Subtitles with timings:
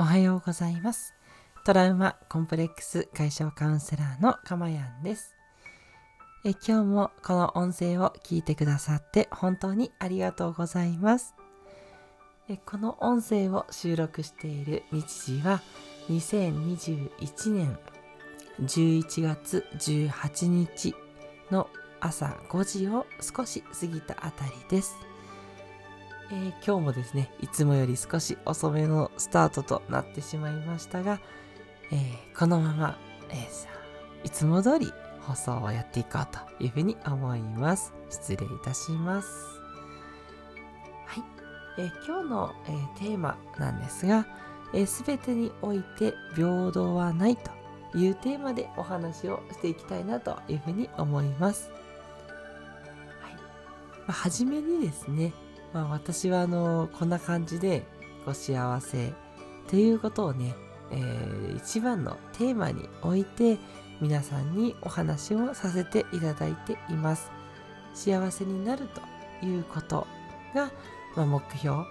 [0.00, 1.12] おはようございます。
[1.64, 5.34] トラウマコンプレックス解消カウンセラーのかまやんです。
[6.44, 11.34] え今日もこの音声を聞いてくださって本当にありがとうございます。
[12.48, 15.60] えこの音声を収録している日時は
[16.08, 17.76] 2021年
[18.62, 20.94] 11月18日
[21.50, 21.68] の
[21.98, 25.07] 朝5時を少し過ぎたあたりです。
[26.30, 31.20] えー、今日もですね、いつもより少し遅めのスタートとなってしまいましたが、
[31.90, 32.98] えー、このまま、
[33.30, 34.92] えー、いつも通り
[35.22, 37.94] 放送をやっていこうというふうに思います。
[38.10, 39.28] 失礼いたします。
[41.06, 41.24] はい。
[41.78, 44.26] えー、今日の、え、テーマなんですが、
[44.86, 47.50] す、べ、てにおいて平等はないと
[47.96, 51.70] いうテーマでお話をしていきたいなというふうに思います。
[53.22, 53.32] はい。
[53.34, 53.40] ま
[54.08, 55.32] あ、はじめにですね、
[55.72, 57.86] まあ、私はあの、こんな感じで、
[58.24, 59.14] ご幸せ
[59.68, 60.54] ということをね、
[60.90, 63.58] えー、一番のテーマに置いて、
[64.00, 67.30] 皆さんにお話をさせていただいています。
[67.94, 68.86] 幸せになる
[69.40, 70.06] ということ
[70.54, 70.70] が、
[71.16, 71.84] まあ、目標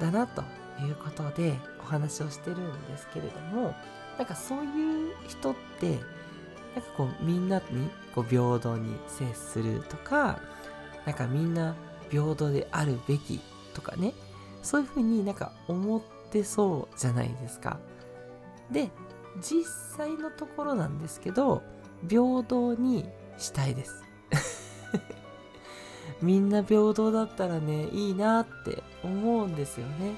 [0.00, 0.42] だなと
[0.80, 3.74] いうことでお話をしてるんですけれども、
[4.18, 10.40] なんかそういう人って、なんかこうみんなにこう平等に接するとか、
[11.04, 11.74] なんかみんな
[12.12, 13.40] 平等であるべき
[13.72, 14.12] とかね、
[14.62, 17.78] そういうふうになんか思ってそうじゃないですか。
[18.70, 18.90] で、
[19.40, 19.64] 実
[19.96, 21.62] 際のところなんですけど、
[22.06, 24.04] 平等にしたいです。
[26.20, 30.14] みんな平等だったらね、いいなって思うんですよね。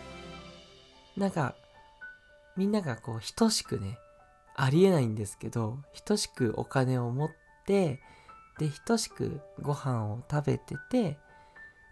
[1.16, 1.54] なんか、
[2.56, 3.98] みんながこう、等しくね、
[4.56, 7.30] ありえないんですけど、等しくお金を持っ
[7.66, 8.00] て、
[8.58, 11.18] で、等しくご飯を食べてて、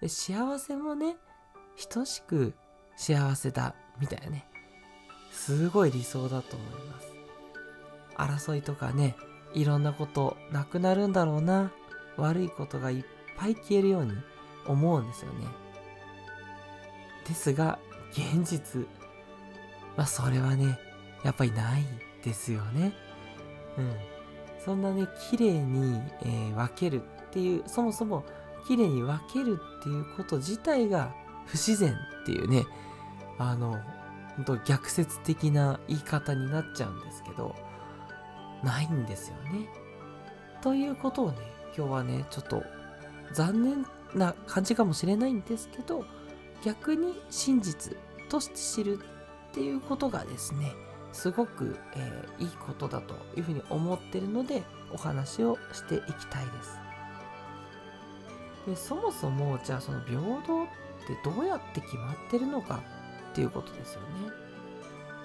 [0.09, 1.17] 幸せもね、
[1.91, 2.55] 等しく
[2.97, 4.47] 幸せだ、みたいなね。
[5.31, 7.13] すごい理想だと思います。
[8.17, 9.17] 争いとかね、
[9.55, 11.73] いろんなことなくなるんだろうな。
[12.17, 13.05] 悪いことがいっ
[13.37, 14.13] ぱい消えるように
[14.67, 15.47] 思うんですよね。
[17.27, 17.79] ですが、
[18.13, 18.87] 現実、
[19.97, 20.79] まあそれはね、
[21.25, 21.85] やっぱりない
[22.23, 22.93] ですよね。
[23.79, 23.97] うん。
[24.65, 28.25] そんなね、綺麗に、えー、分けるっていう、そもそも
[28.67, 31.15] 綺麗に分けるっていうこと自体が
[31.47, 32.65] 不自然っていうね、
[33.39, 33.81] あの、
[34.37, 37.55] 本当逆説的な言い方になっちゃうんですけど、
[38.63, 39.69] ないんですよね。
[40.63, 41.39] ということをね、
[41.77, 42.63] 今日はね、ちょっと
[43.33, 46.05] 残念な感じかもしれないんですけど、
[46.65, 47.97] 逆に真実
[48.29, 48.99] として知る
[49.51, 50.73] っていうことがですね、
[51.13, 54.63] すごく、えー、いいことだというふうに思ってるので、
[54.93, 56.92] お話をしていきたいです。
[58.67, 60.67] でそもそも、じゃあその平等っ
[61.07, 62.83] てどうやって決まってるのか
[63.33, 64.01] っていうことですよ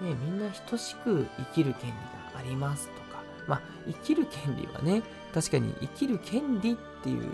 [0.02, 0.09] ね。
[0.09, 1.96] ねみんな等しく生きる権利
[2.34, 5.03] がありますとか、まあ、生きる権利はね、
[5.34, 7.31] 確かに生きる権利っていう、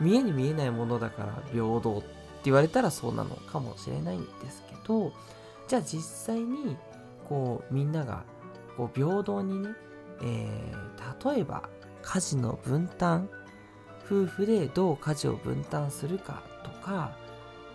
[0.00, 2.08] 見えに見えないものだから平等って
[2.44, 5.12] 言われたらそうなのかもしれないんですけど、
[5.68, 6.76] じゃあ実際に、
[7.28, 8.24] こう、みんなが、
[8.76, 9.70] こう、平等にね、
[10.22, 11.68] えー、例えば、
[12.02, 13.28] 家事の分担、
[14.04, 17.12] 夫婦でどう家事を分担するかとか、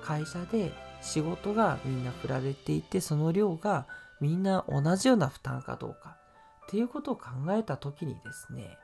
[0.01, 3.87] 会社で仕事がみんな振られていて、その量が
[4.19, 6.17] みんな同じような負担かどうか
[6.67, 8.77] っていうことを考えた時にですね、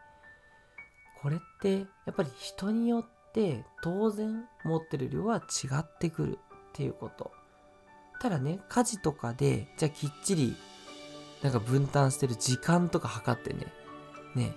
[1.22, 7.32] これってやっぱり人によって当然持ってる量は違ってくるっていうこと。
[8.22, 10.56] ただね、家事とかで、じゃあきっちり
[11.44, 13.68] なんか分担してる時間とか測ってね、
[14.36, 14.56] ね、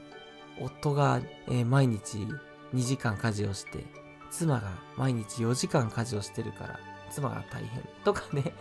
[0.61, 2.27] 夫が、えー、毎日
[2.75, 3.85] 2時間家事をして、
[4.31, 6.81] 妻が毎日4時間家事をしてるから、
[7.11, 8.53] 妻が大変 とかね、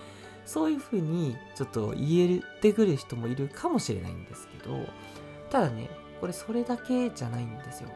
[0.46, 4.86] そういうふうにちょっと言えてくる人もいるかもしれないんですけど、
[5.50, 5.90] ただね、
[6.22, 7.90] これそれだけじゃないんですよ。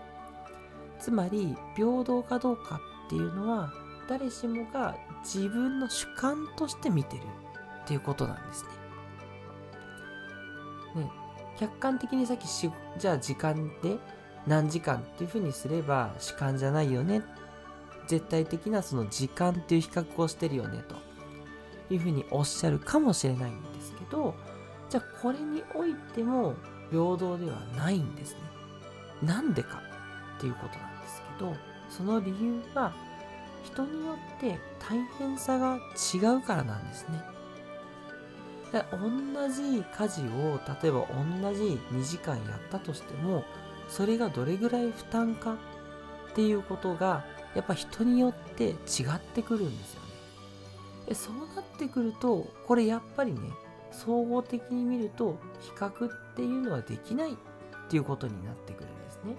[0.99, 3.73] つまり、平等かどうかっていうのは、
[4.07, 7.23] 誰しもが自分の主観として見てる
[7.83, 8.65] っていうことなんです
[10.95, 11.03] ね。
[11.03, 11.11] ね、
[11.57, 13.97] 客観的にさっきし、じゃあ時間で
[14.47, 17.21] 何時間っていうふうにすれば主観じゃないよね。
[18.07, 20.95] 絶対的なその時間っていう比較をしてるよねと
[21.93, 24.35] いうふうにおっしゃるかもしれないんですけど、
[24.89, 26.55] じゃあこれにおいても
[26.89, 28.39] 平等ではないんですね。
[29.23, 29.81] なんでか
[30.37, 31.55] っていうことなんですけど、
[31.89, 32.93] その理由は
[33.63, 35.77] 人によって大変さが
[36.13, 37.21] 違うからなんですね。
[38.73, 41.05] 同じ家事を例えば
[41.41, 43.43] 同じ2時間やったとしても
[43.91, 45.57] それがどれぐらい負担かっ
[46.33, 48.73] ていうことがやっぱ人によって違
[49.13, 50.07] ってくるんですよね。
[51.09, 53.39] でそうなってくるとこれやっぱりね
[53.91, 57.35] 総合的に見ると比較っていうのはできないっ
[57.89, 59.35] ていうことになってくるんですね。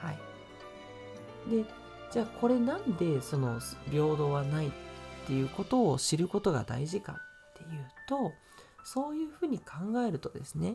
[0.00, 0.18] はい。
[1.48, 1.64] で、
[2.10, 4.72] じゃあこれなんでその平等はないっ
[5.26, 7.16] ていうことを知ることが大事かっ
[7.56, 8.32] ていうと、
[8.82, 10.74] そういうふうに考えるとですね、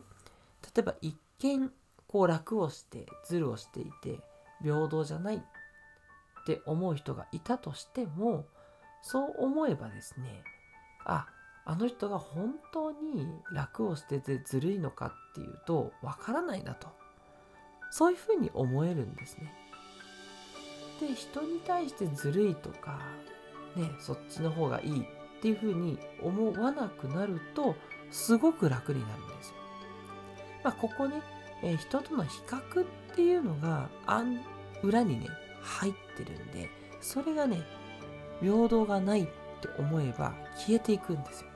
[0.74, 1.70] 例えば一見
[2.06, 4.20] こう楽をしてズルをしていて
[4.62, 5.40] 平等じゃないっ
[6.46, 8.46] て思う人がいたとしても
[9.02, 10.42] そう思えばですね
[11.04, 11.26] あ
[11.64, 16.88] あの人が本当に楽をしててずるいのかっていうとわからないなと。
[17.90, 19.52] そういうふうに思えるんですね。
[21.00, 22.98] で人に対してずるいとか
[23.76, 25.04] ねそっちの方がいいっ
[25.40, 27.76] ていうふうに思わなくなると
[28.10, 29.54] すごく楽になるんですよ。
[30.68, 31.22] まあここね、
[31.62, 32.84] えー、人との比較っ
[33.16, 33.88] ていうのが
[34.82, 35.26] 裏にね
[35.62, 36.68] 入ってるんで
[37.00, 37.62] それがね
[38.42, 39.32] 平等がないって
[39.78, 41.48] 思えば消えていくんですよ。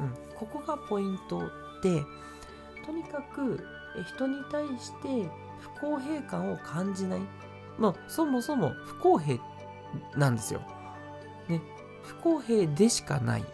[0.00, 1.42] うん、ここがポイント
[1.82, 2.02] で
[2.86, 3.62] とにかく
[4.06, 5.28] 人に対して
[5.60, 7.20] 不公平感を感じない
[7.78, 9.38] まあそもそも不公平
[10.16, 10.62] なんですよ。
[11.48, 11.60] ね、
[12.04, 13.44] 不公平でしかない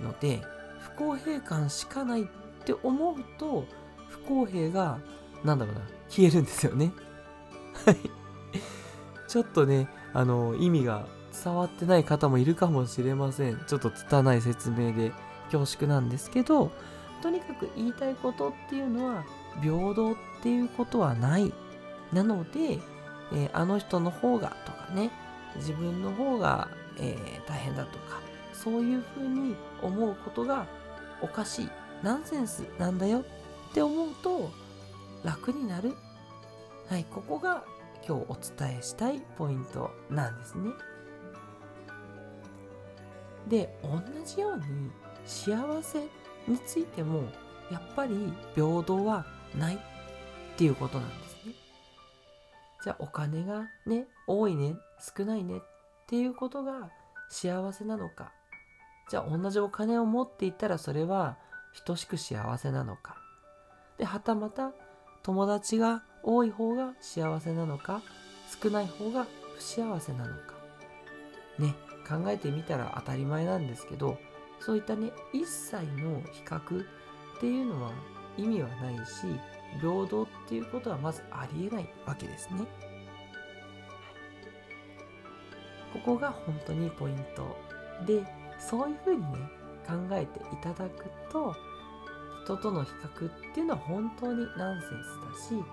[0.00, 0.42] ので
[0.80, 3.64] 不公平感しかないって思うと
[4.12, 4.98] 不公平が
[5.44, 6.92] なんだろうな消えるんですよね。
[7.84, 7.96] はい。
[9.28, 11.06] ちょっとね、あの、意味が
[11.42, 13.58] 伝わってない方もいるかもしれません。
[13.66, 15.12] ちょっと拙い説明で
[15.50, 16.70] 恐縮なんですけど、
[17.22, 19.24] とにかく言いたいことっていうのは、
[19.60, 21.52] 平等っていうことはない。
[22.12, 22.78] なので、
[23.32, 25.10] えー、あの人の方がとかね、
[25.56, 26.68] 自分の方が、
[26.98, 28.20] えー、大変だとか、
[28.52, 30.66] そういうふうに思うことが
[31.22, 31.68] おかしい、
[32.02, 33.24] ナンセンスなんだよ
[33.72, 34.50] って思うと
[35.24, 35.94] 楽になる。
[36.88, 37.64] はい、ここが
[38.06, 40.70] 今日お伝えしたいポイントなんですね。
[43.48, 44.90] で同じように
[45.24, 46.00] 幸せ
[46.46, 47.24] についても
[47.70, 49.24] やっぱり平等は
[49.56, 49.78] ないっ
[50.56, 51.54] ていうことなんですね。
[52.84, 54.76] じゃあお金がね多いね
[55.16, 55.60] 少ないねっ
[56.08, 56.90] ていうことが
[57.30, 58.32] 幸せなのか
[59.08, 61.38] じゃあ同じお金を持っていたらそれは
[61.86, 63.21] 等しく幸せなのか
[64.02, 64.72] ではたまた
[65.22, 68.02] 友達が多い方が幸せなのか
[68.60, 70.54] 少ない方が不幸せなのか。
[71.60, 74.18] ね考えてみたら当たり前なんですけど
[74.58, 76.84] そういったね一切の比較っ
[77.38, 77.92] ていうのは
[78.36, 79.22] 意味はないし
[79.80, 82.64] 平等っていうことはまずありえないわけですね、
[85.92, 87.56] ここが本当にポイント。
[88.04, 88.26] で
[88.58, 89.38] そういうふうにね
[89.86, 91.54] 考えていただくと
[92.44, 95.64] 人との比較っていうのは本当にナンセンスだし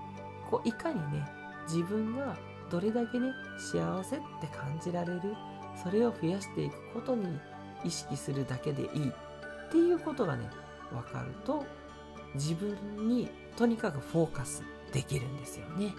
[0.50, 1.28] こういかにね
[1.68, 2.36] 自分が
[2.70, 5.22] どれだけね幸せって感じられる
[5.82, 7.40] それを増やしていくことに
[7.84, 9.14] 意識するだけでいいっ
[9.72, 10.50] ていうことがね
[10.92, 11.66] 分かると
[12.36, 15.94] 自分にとにかくフォーカスできるんですよね。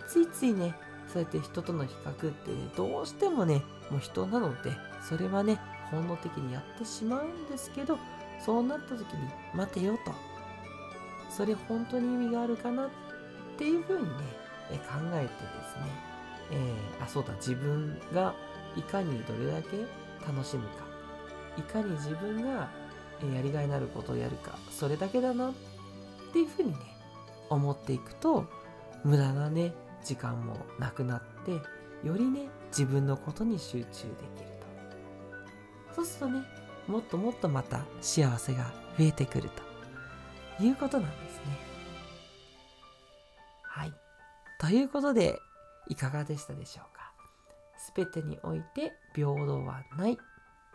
[0.00, 0.74] うん、ついついね
[1.12, 4.72] そうやって人との比較ってねどうしてもねもう人なので
[5.08, 5.60] それはね
[5.90, 7.98] 本能的にやってしまうんですけど
[8.44, 10.12] そうなった時に待てよと。
[11.30, 12.90] それ本当に意味があるかなっ
[13.58, 14.12] ていうふうにね
[14.70, 14.76] 考
[15.14, 15.86] えてですね、
[16.52, 18.34] えー、あそうだ自分が
[18.76, 19.78] いかにどれだけ
[20.26, 20.84] 楽しむか。
[21.56, 22.68] いかに自分が
[23.34, 24.58] やりがいのあることをやるか。
[24.70, 25.52] それだけだなっ
[26.32, 26.76] ていうふうにね
[27.48, 28.46] 思っていくと
[29.04, 29.74] 無駄なね
[30.04, 31.52] 時間もなくなって
[32.06, 34.08] よりね自分のことに集中できる
[35.88, 35.94] と。
[35.94, 39.48] そうするとねもっともっとまた幸せが増えてくる
[40.58, 41.42] ということなんですね。
[43.62, 43.92] はい。
[44.60, 45.38] ということで、
[45.88, 47.12] いかがでしたでしょうか？
[47.78, 50.16] すべてにおいて平等はないっ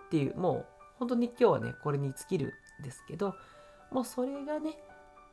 [0.10, 0.66] ていう、もう
[0.98, 3.36] 本当に今日はね、これに尽きるんですけど、
[3.92, 4.78] もうそれがね、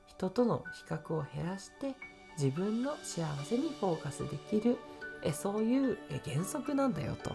[0.07, 1.95] 人との比較を減らして
[2.39, 4.79] 自分の幸せにフォーカスできる
[5.23, 7.33] えそういう原則なんだよと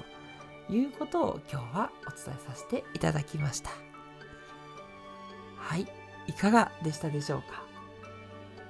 [0.69, 3.71] いうことを今日はお伝えさせていただきました。
[5.57, 5.87] はい、
[6.27, 7.63] いかがでしたでしょうか？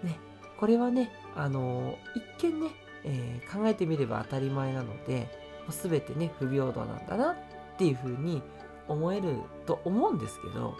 [0.03, 0.19] ね、
[0.59, 1.95] これはね、あの
[2.39, 2.69] 一見ね、
[3.03, 5.27] えー、考えてみれば当たり前なので、
[5.69, 7.35] 全てね、不平等なんだなっ
[7.77, 8.41] ていうふうに
[8.87, 10.75] 思えると思うんですけど、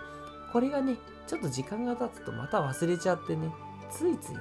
[0.52, 3.50] これがね、ちょっと時間が経つとまた忘れちゃってね、
[3.90, 4.40] ついついね、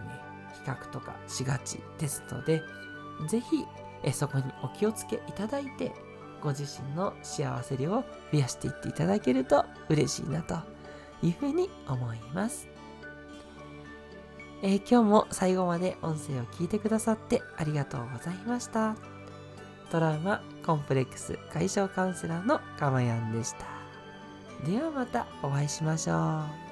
[0.65, 2.62] 比較とかしがちですので、
[3.29, 3.65] 是非
[4.12, 5.93] そこにお気をつけいただいて、
[6.43, 10.57] ご自身の幸せ量を増やしていっていただけると嬉しいなと
[11.23, 12.69] いうふうに思います。
[14.63, 18.97] えー、今日も最後まで音声を聞いてくださってありがとうございました。
[19.91, 23.67] トラウマコンプレックス解消カウンセラーのかまやんでした。
[24.65, 26.15] ではまたお会いしましょ
[26.67, 26.70] う。